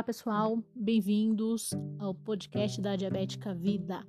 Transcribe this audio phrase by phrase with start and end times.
[0.00, 4.02] Olá, pessoal, bem-vindos ao podcast da Diabética Vida.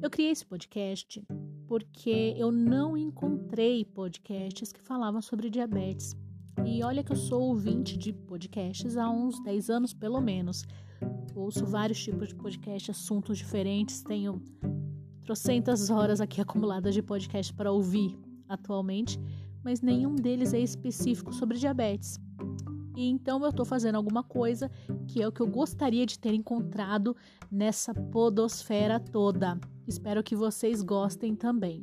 [0.00, 1.22] Eu criei esse podcast
[1.66, 6.16] porque eu não encontrei podcasts que falavam sobre diabetes.
[6.64, 10.64] E olha que eu sou ouvinte de podcasts há uns 10 anos, pelo menos.
[11.34, 14.42] Ouço vários tipos de podcast, assuntos diferentes, tenho
[15.20, 18.18] trocentas horas aqui acumuladas de podcast para ouvir
[18.48, 19.20] atualmente,
[19.62, 22.18] mas nenhum deles é específico sobre diabetes.
[22.94, 24.70] E então eu estou fazendo alguma coisa
[25.06, 27.16] que é o que eu gostaria de ter encontrado
[27.50, 29.58] nessa podosfera toda.
[29.86, 31.82] Espero que vocês gostem também.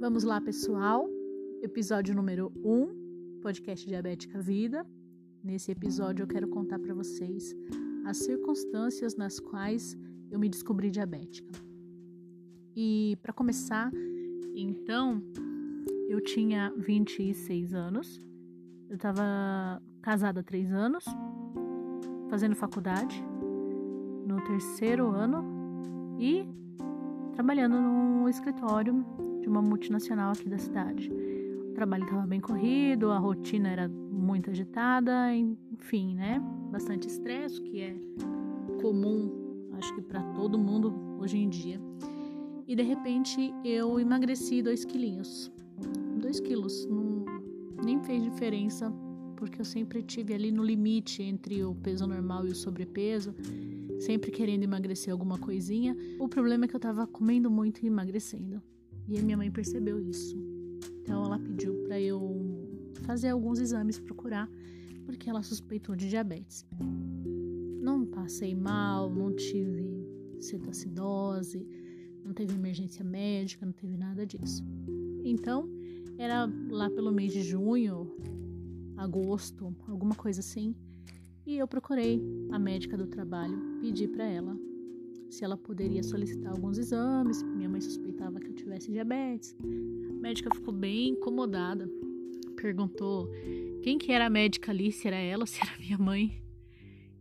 [0.00, 1.08] Vamos lá, pessoal.
[1.62, 4.84] Episódio número 1, podcast Diabética Vida.
[5.44, 7.54] Nesse episódio eu quero contar para vocês
[8.04, 9.96] as circunstâncias nas quais
[10.30, 11.52] eu me descobri diabética.
[12.74, 13.90] E para começar,
[14.54, 15.22] então,
[16.08, 18.20] eu tinha 26 anos,
[18.88, 21.04] eu estava casada há 3 anos,
[22.28, 23.22] fazendo faculdade
[24.26, 26.46] no terceiro ano e
[27.34, 29.04] trabalhando num escritório
[29.40, 31.10] de uma multinacional aqui da cidade.
[31.70, 36.40] O trabalho estava bem corrido, a rotina era muito agitada, enfim, né?
[36.72, 37.94] Bastante estresse, que é
[38.80, 39.30] comum,
[39.74, 41.78] acho que para todo mundo hoje em dia.
[42.66, 45.52] E de repente eu emagreci dois quilinhos.
[46.18, 47.26] Dois quilos, não,
[47.84, 48.90] nem fez diferença,
[49.36, 53.34] porque eu sempre tive ali no limite entre o peso normal e o sobrepeso,
[54.00, 55.94] sempre querendo emagrecer alguma coisinha.
[56.18, 58.62] O problema é que eu tava comendo muito e emagrecendo.
[59.06, 60.34] E a minha mãe percebeu isso.
[61.02, 62.66] Então ela pediu para eu
[63.02, 64.48] fazer alguns exames, procurar,
[65.04, 66.66] porque ela suspeitou de diabetes.
[67.80, 70.06] Não passei mal, não tive
[70.40, 71.66] cetoacidose,
[72.24, 74.64] não teve emergência médica, não teve nada disso.
[75.24, 75.68] Então,
[76.18, 78.14] era lá pelo mês de junho,
[78.96, 80.74] agosto, alguma coisa assim,
[81.44, 84.56] e eu procurei a médica do trabalho, pedi para ela
[85.28, 87.42] se ela poderia solicitar alguns exames.
[87.42, 89.56] Minha mãe suspeitava que eu tivesse diabetes.
[90.10, 91.88] A médica ficou bem incomodada.
[92.62, 93.28] Perguntou
[93.82, 96.40] quem que era a médica ali, se era ela, se era minha mãe.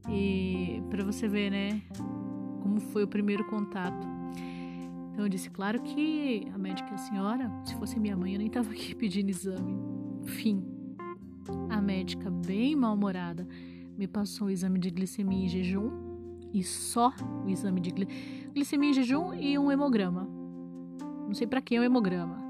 [0.07, 1.81] E para você ver, né,
[2.61, 4.07] como foi o primeiro contato.
[5.11, 8.37] Então eu disse, claro que a médica é a senhora, se fosse minha mãe eu
[8.37, 9.81] nem tava aqui pedindo exame.
[10.25, 10.63] Fim.
[11.71, 13.47] A médica, bem mal-humorada,
[13.97, 15.89] me passou o exame de glicemia em jejum
[16.53, 17.11] e só
[17.43, 17.91] o exame de
[18.53, 20.29] glicemia em jejum e um hemograma.
[21.25, 22.40] Não sei para quem é o hemograma.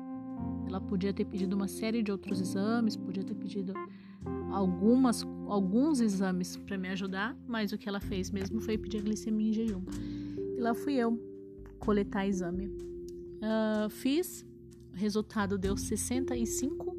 [0.71, 3.73] Ela podia ter pedido uma série de outros exames, podia ter pedido
[4.49, 9.01] algumas, alguns exames para me ajudar, mas o que ela fez mesmo foi pedir a
[9.01, 9.83] glicemia em jejum.
[10.55, 11.19] E lá fui eu
[11.77, 12.67] coletar exame.
[12.67, 14.45] Uh, fiz,
[14.93, 16.95] o resultado deu 65.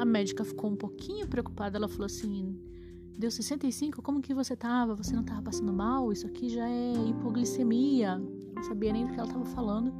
[0.00, 2.58] A médica ficou um pouquinho preocupada, ela falou assim:
[3.16, 4.96] Deu 65, como que você tava?
[4.96, 6.10] Você não tava passando mal?
[6.10, 8.18] Isso aqui já é hipoglicemia.
[8.56, 9.92] Não sabia nem do que ela tava falando.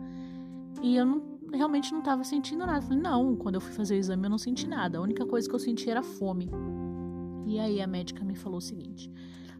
[0.82, 2.78] E eu não, realmente não tava sentindo nada.
[2.78, 4.98] Eu falei, não, quando eu fui fazer o exame eu não senti nada.
[4.98, 6.50] A única coisa que eu senti era fome.
[7.46, 9.10] E aí a médica me falou o seguinte: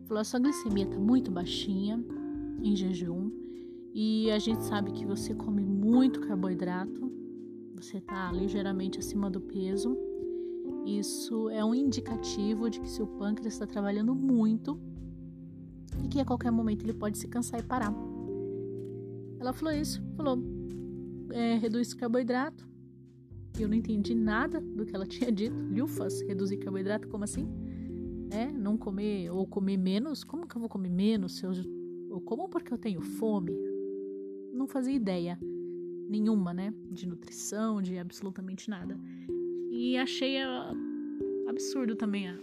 [0.04, 2.02] falou, a sua glicemia tá muito baixinha
[2.62, 3.30] em jejum.
[3.92, 7.10] E a gente sabe que você come muito carboidrato.
[7.74, 9.96] Você tá ligeiramente acima do peso
[10.84, 14.80] isso é um indicativo de que seu pâncreas está trabalhando muito
[16.02, 17.94] e que a qualquer momento ele pode se cansar e parar.
[19.38, 20.38] Ela falou isso, falou,
[21.32, 22.68] é, reduz carboidrato.
[23.58, 25.56] Eu não entendi nada do que ela tinha dito.
[25.56, 27.48] Lufas, reduzir carboidrato, como assim?
[28.30, 30.22] É, não comer ou comer menos?
[30.22, 31.38] Como que eu vou comer menos?
[31.38, 31.52] Se eu,
[32.08, 33.52] eu como porque eu tenho fome?
[34.52, 35.38] Não fazia ideia
[36.08, 36.72] nenhuma, né?
[36.90, 38.98] De nutrição, de absolutamente nada.
[39.70, 40.36] E achei
[41.48, 42.38] absurdo também a,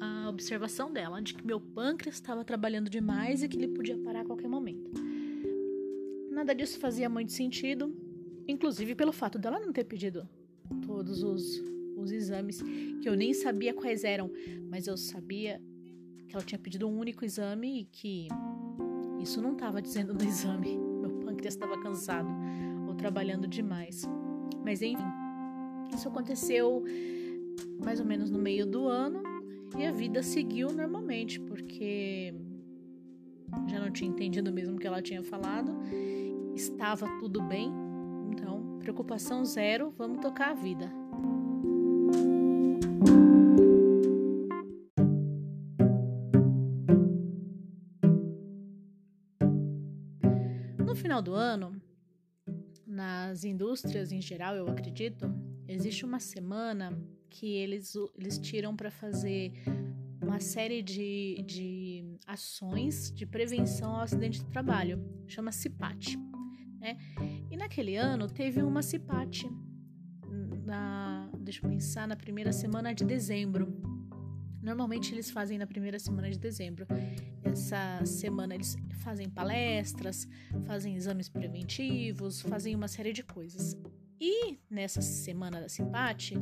[0.00, 4.20] a observação dela de que meu pâncreas estava trabalhando demais e que ele podia parar
[4.20, 4.90] a qualquer momento.
[6.36, 7.96] Nada disso fazia muito sentido,
[8.46, 10.28] inclusive pelo fato dela não ter pedido
[10.86, 11.62] todos os,
[11.96, 12.60] os exames,
[13.00, 14.30] que eu nem sabia quais eram,
[14.68, 15.58] mas eu sabia
[16.28, 18.28] que ela tinha pedido um único exame e que
[19.18, 20.76] isso não estava dizendo no exame.
[20.76, 22.28] Meu pâncreas estava cansado
[22.86, 24.02] ou trabalhando demais.
[24.62, 25.02] Mas enfim,
[25.94, 26.84] isso aconteceu
[27.82, 29.22] mais ou menos no meio do ano
[29.78, 32.34] e a vida seguiu normalmente, porque
[33.68, 35.72] já não tinha entendido mesmo o que ela tinha falado,
[36.56, 37.72] estava tudo bem,
[38.32, 40.90] então preocupação zero, vamos tocar a vida.
[51.16, 51.80] final do ano,
[52.86, 55.32] nas indústrias em geral, eu acredito,
[55.68, 56.98] existe uma semana
[57.30, 59.52] que eles, eles tiram para fazer
[60.20, 65.02] uma série de, de ações de prevenção ao acidente de trabalho.
[65.26, 66.25] Chama CIPAT.
[66.86, 66.96] Né?
[67.50, 69.50] E naquele ano teve uma CIPAT,
[70.64, 73.66] na, deixa eu pensar, na primeira semana de dezembro.
[74.62, 76.86] Normalmente eles fazem na primeira semana de dezembro.
[77.42, 80.28] Essa semana eles fazem palestras,
[80.64, 83.76] fazem exames preventivos, fazem uma série de coisas.
[84.20, 86.34] E nessa semana da Simpate,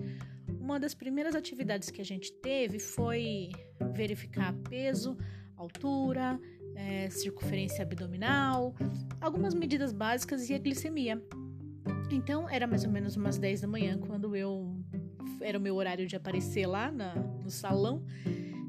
[0.61, 3.51] uma das primeiras atividades que a gente teve foi
[3.95, 5.17] verificar peso,
[5.57, 6.39] altura,
[6.75, 8.75] é, circunferência abdominal,
[9.21, 11.23] algumas medidas básicas e a glicemia.
[12.11, 14.77] Então era mais ou menos umas 10 da manhã quando eu
[15.41, 18.05] era o meu horário de aparecer lá na, no salão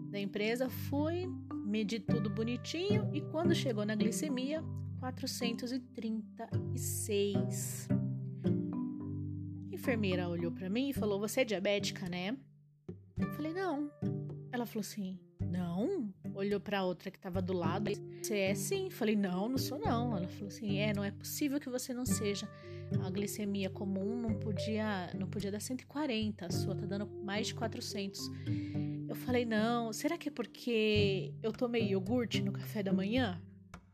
[0.09, 1.27] da empresa, fui
[1.65, 4.63] medi tudo bonitinho e quando chegou na glicemia,
[4.99, 7.89] 436.
[9.69, 12.37] A enfermeira olhou para mim e falou: "Você é diabética, né?"
[13.17, 13.91] Eu falei: "Não".
[14.51, 17.89] Ela falou assim: "Não?" Olhou para outra que estava do lado.
[18.21, 20.15] "Você é sim?" Falei: "Não, não sou não".
[20.15, 22.47] Ela falou assim: "É, não é possível que você não seja"
[23.03, 27.55] a glicemia comum não podia, não podia dar 140, a sua tá dando mais de
[27.55, 28.19] 400.
[29.07, 33.41] Eu falei, não, será que é porque eu tomei iogurte no café da manhã?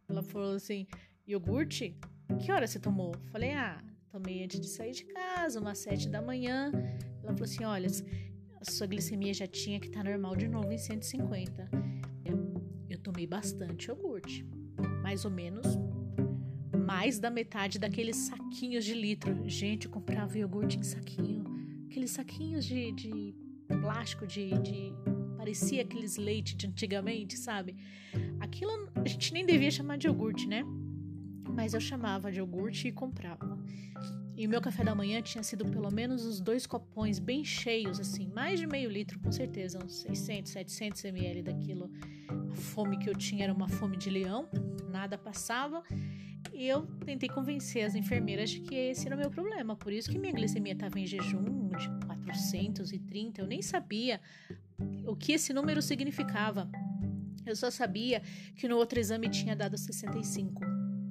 [0.10, 0.88] Ela falou assim,
[1.28, 1.96] iogurte?
[2.40, 3.14] Que hora você tomou?
[3.14, 6.72] Eu falei, ah, tomei antes de sair de casa, umas 7 da manhã.
[7.24, 7.88] Ela falou assim, olha,
[8.60, 11.81] a sua glicemia já tinha que estar tá normal de novo em 150.
[13.22, 14.46] Tomei bastante iogurte,
[15.04, 15.66] mais ou menos
[16.86, 19.48] mais da metade daqueles saquinhos de litro.
[19.48, 21.44] Gente, eu comprava iogurte em saquinho.
[21.86, 23.36] Aqueles saquinhos de, de
[23.68, 24.94] plástico, de, de.
[25.38, 27.76] Parecia aqueles leite de antigamente, sabe?
[28.40, 30.64] Aquilo a gente nem devia chamar de iogurte, né?
[31.48, 33.60] Mas eu chamava de iogurte e comprava.
[34.36, 38.00] E o meu café da manhã tinha sido pelo menos os dois copões bem cheios,
[38.00, 41.92] assim, mais de meio litro, com certeza, uns 600, 700 ml daquilo.
[42.52, 44.50] A fome que eu tinha era uma fome de leão,
[44.90, 45.82] nada passava.
[46.54, 49.76] E eu tentei convencer as enfermeiras de que esse era o meu problema.
[49.76, 53.42] Por isso que minha glicemia estava em jejum de 430.
[53.42, 54.20] Eu nem sabia
[55.08, 56.70] o que esse número significava.
[57.46, 58.22] Eu só sabia
[58.56, 60.62] que no outro exame tinha dado 65.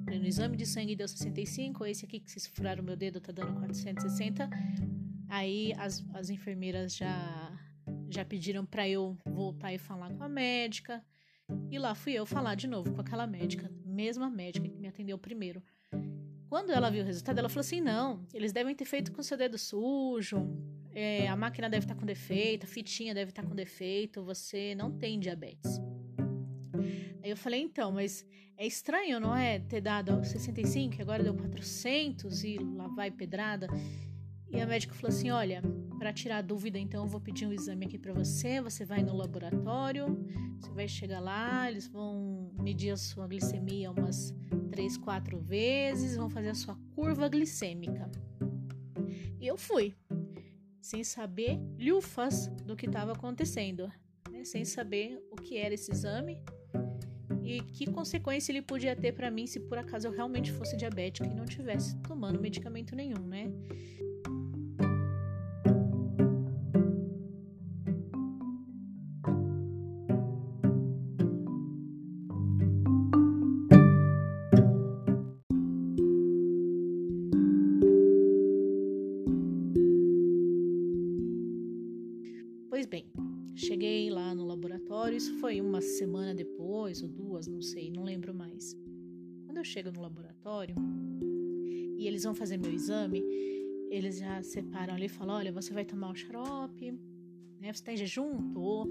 [0.05, 1.85] No exame de sangue deu 65.
[1.85, 4.47] Esse aqui que vocês furaram meu dedo tá dando 460.
[5.27, 7.57] Aí as, as enfermeiras já,
[8.09, 11.03] já pediram para eu voltar e falar com a médica.
[11.71, 15.17] E lá fui eu falar de novo com aquela médica, mesma médica que me atendeu
[15.17, 15.63] primeiro.
[16.49, 19.37] Quando ela viu o resultado, ela falou assim: não, eles devem ter feito com seu
[19.37, 20.45] dedo sujo,
[20.93, 24.91] é, a máquina deve estar com defeito, a fitinha deve estar com defeito, você não
[24.91, 25.79] tem diabetes.
[27.23, 28.25] Aí eu falei: então, mas
[28.57, 29.59] é estranho, não é?
[29.59, 33.67] Ter dado 65 e agora deu 400 e lá vai pedrada.
[34.49, 35.61] E a médica falou assim: Olha,
[35.97, 38.59] para tirar a dúvida, então eu vou pedir um exame aqui para você.
[38.59, 40.07] Você vai no laboratório,
[40.81, 44.33] vai chegar lá, eles vão medir a sua glicemia umas
[44.71, 48.09] três, quatro vezes, vão fazer a sua curva glicêmica.
[49.39, 49.93] E eu fui,
[50.81, 53.91] sem saber lufas do que estava acontecendo,
[54.31, 54.43] né?
[54.43, 56.41] sem saber o que era esse exame
[57.43, 61.27] e que consequência ele podia ter para mim se por acaso eu realmente fosse diabética
[61.27, 63.51] e não tivesse tomando medicamento nenhum, né?
[87.41, 88.77] Duas, não sei, não lembro mais.
[89.45, 90.75] Quando eu chego no laboratório
[91.97, 93.23] e eles vão fazer meu exame,
[93.89, 96.91] eles já separam ali e falam: olha, você vai tomar o xarope,
[97.59, 97.73] né?
[97.73, 98.51] Você está em jejum?
[98.53, 98.87] Tô.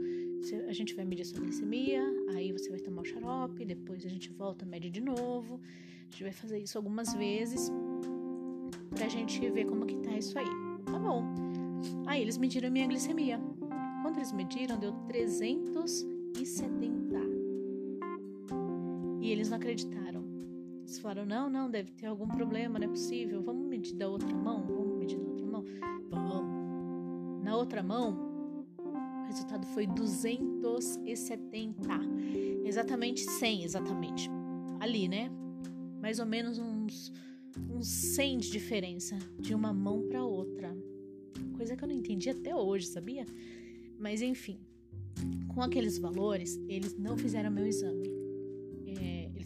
[0.69, 2.03] A gente vai medir sua glicemia,
[2.35, 5.61] aí você vai tomar o xarope, depois a gente volta, mede de novo.
[6.09, 7.71] A gente vai fazer isso algumas vezes
[8.91, 10.47] pra gente ver como que tá isso aí.
[10.87, 11.23] Tá bom.
[12.07, 13.39] Aí eles mediram minha glicemia.
[14.03, 16.05] Quando eles mediram, deu 300
[19.31, 19.33] e 70.
[19.33, 20.25] Eles não acreditaram.
[20.81, 23.41] Eles falaram: não, não, deve ter algum problema, não é possível.
[23.43, 24.67] Vamos medir da outra mão?
[24.67, 25.65] Vamos medir da outra mão?
[26.11, 27.45] Vamos.
[27.45, 31.89] Na outra mão, o resultado foi 270.
[32.65, 34.29] Exatamente 100, exatamente.
[34.81, 35.31] Ali, né?
[36.01, 37.13] Mais ou menos uns,
[37.71, 40.77] uns 100 de diferença de uma mão para outra.
[41.57, 43.25] Coisa que eu não entendi até hoje, sabia?
[43.99, 44.59] Mas enfim,
[45.55, 48.10] com aqueles valores, eles não fizeram meu exame.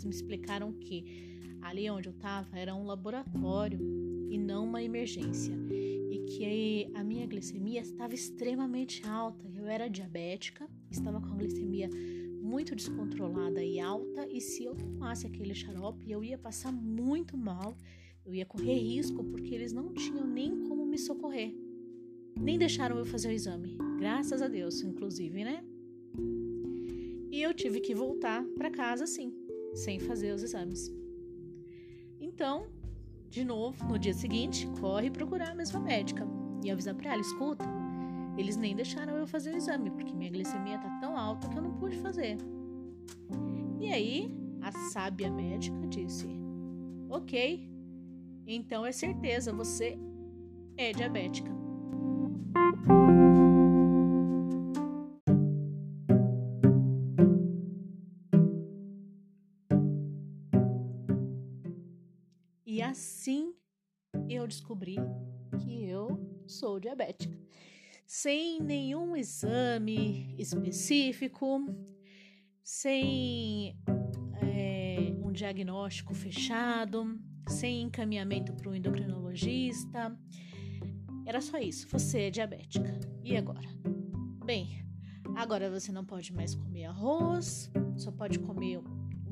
[0.05, 3.79] Me explicaram que ali onde eu estava era um laboratório
[4.31, 5.55] e não uma emergência.
[5.73, 9.49] E que a minha glicemia estava extremamente alta.
[9.55, 11.89] Eu era diabética, estava com a glicemia
[12.45, 17.75] muito descontrolada e alta, e se eu tomasse aquele xarope, eu ia passar muito mal,
[18.25, 21.55] eu ia correr risco, porque eles não tinham nem como me socorrer.
[22.39, 25.65] Nem deixaram eu fazer o exame, graças a Deus, inclusive, né?
[27.31, 29.33] E eu tive que voltar para casa assim,
[29.75, 30.93] sem fazer os exames.
[32.21, 32.67] Então,
[33.29, 36.27] de novo, no dia seguinte, corre procurar a mesma médica
[36.65, 37.65] e avisar para ela: escuta,
[38.37, 41.63] eles nem deixaram eu fazer o exame, porque minha glicemia tá tão alta que eu
[41.63, 42.37] não pude fazer.
[43.81, 46.27] E aí, a sábia médica disse:
[47.11, 47.69] Ok,
[48.47, 49.99] então é certeza, você
[50.77, 51.64] é diabética.
[62.75, 63.55] E assim
[64.29, 64.97] eu descobri
[65.61, 67.39] que eu sou diabética
[68.05, 71.67] sem nenhum exame específico,
[72.65, 73.79] sem
[74.43, 77.17] é, um diagnóstico fechado,
[77.47, 80.19] sem encaminhamento para o endocrinologista.
[81.25, 81.87] Era só isso.
[81.93, 82.99] Você é diabética.
[83.23, 83.69] E agora?
[84.45, 84.85] Bem,
[85.37, 88.81] agora você não pode mais comer arroz, só pode comer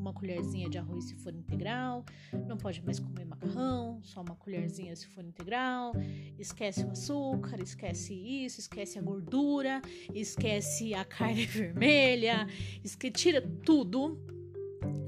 [0.02, 2.04] uma colherzinha de arroz se for integral,
[2.46, 5.92] não pode mais comer macarrão, só uma colherzinha se for integral,
[6.38, 9.80] esquece o açúcar, esquece isso, esquece a gordura,
[10.12, 12.46] esquece a carne vermelha,
[12.84, 14.18] esque tira tudo,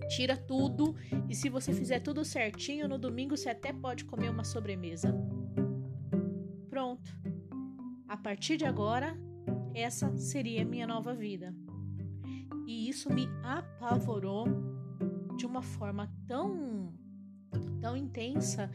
[0.08, 0.94] tira tudo
[1.28, 5.12] e se você fizer tudo certinho no domingo você até pode comer uma sobremesa.
[6.70, 7.12] Pronto.
[8.06, 9.18] A partir de agora,
[9.74, 11.52] essa seria a minha nova vida.
[12.66, 14.46] E isso me apavorou
[15.36, 16.92] de uma forma tão
[17.80, 18.70] tão intensa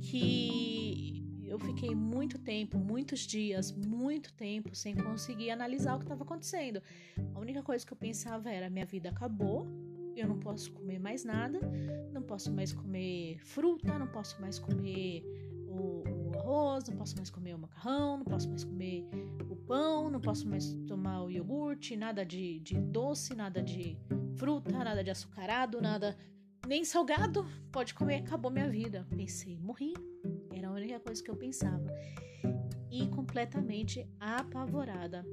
[0.00, 6.22] que eu fiquei muito tempo, muitos dias, muito tempo sem conseguir analisar o que estava
[6.22, 6.80] acontecendo.
[7.34, 9.66] A única coisa que eu pensava era: minha vida acabou,
[10.14, 11.58] eu não posso comer mais nada,
[12.12, 15.24] não posso mais comer fruta, não posso mais comer
[15.66, 19.08] o, o arroz, não posso mais comer o macarrão, não posso mais comer
[19.48, 23.98] o pão, não posso mais tomar o iogurte, nada de, de doce, nada de
[24.36, 26.16] fruta, nada de açucarado, nada
[26.66, 27.46] nem salgado.
[27.72, 29.06] Pode comer, acabou minha vida.
[29.16, 29.94] Pensei, morri.
[30.52, 31.86] Era a única coisa que eu pensava.
[32.90, 35.24] E completamente apavorada.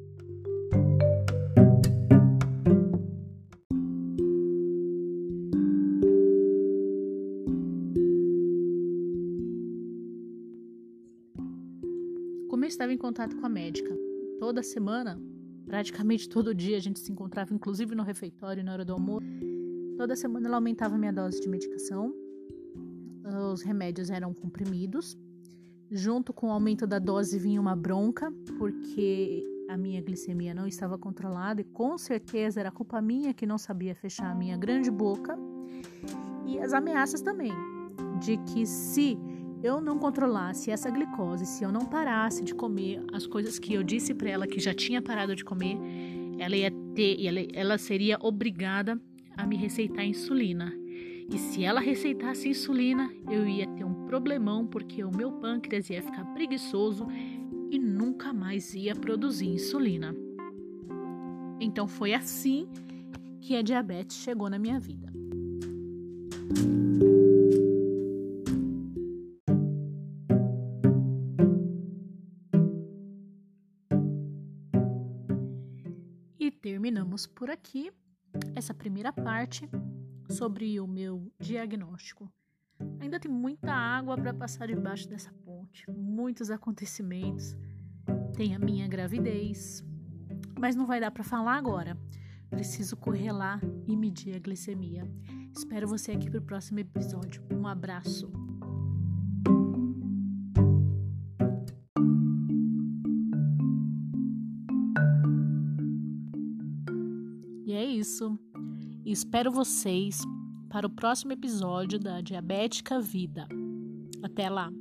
[12.49, 13.95] Como eu estava em contato com a médica
[14.39, 15.19] toda semana,
[15.67, 19.27] praticamente todo dia a gente se encontrava, inclusive no refeitório, na hora do almoço.
[19.97, 22.13] Toda semana ela aumentava minha dose de medicação.
[23.51, 25.17] Os remédios eram comprimidos.
[25.91, 30.97] Junto com o aumento da dose vinha uma bronca, porque a minha glicemia não estava
[30.97, 35.37] controlada e com certeza era culpa minha que não sabia fechar a minha grande boca.
[36.45, 37.51] E as ameaças também,
[38.19, 39.17] de que se
[39.63, 43.83] eu não controlasse essa glicose, se eu não parasse de comer as coisas que eu
[43.83, 45.77] disse para ela que já tinha parado de comer,
[46.37, 48.99] ela ia ter, ela, ela seria obrigada
[49.35, 50.73] a me receitar insulina.
[51.29, 56.01] E se ela receitasse insulina, eu ia ter um problemão porque o meu pâncreas ia
[56.01, 57.05] ficar preguiçoso
[57.69, 60.15] e nunca mais ia produzir insulina.
[61.59, 62.69] Então foi assim
[63.41, 65.11] que a diabetes chegou na minha vida.
[77.25, 77.91] Por aqui
[78.55, 79.67] essa primeira parte
[80.29, 82.31] sobre o meu diagnóstico.
[82.99, 87.55] Ainda tem muita água para passar debaixo dessa ponte, muitos acontecimentos.
[88.35, 89.83] Tem a minha gravidez,
[90.59, 91.97] mas não vai dar para falar agora.
[92.49, 95.09] Preciso correr lá e medir a glicemia.
[95.55, 97.43] Espero você aqui para o próximo episódio.
[97.51, 98.46] Um abraço.
[108.07, 108.39] Isso.
[109.05, 110.21] E espero vocês
[110.69, 113.47] para o próximo episódio da Diabética Vida.
[114.23, 114.71] Até lá!